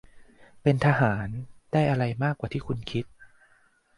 [0.61, 1.27] เป็นทหาร
[1.71, 3.05] ได้อะไร มากกว่าที่คุณคิด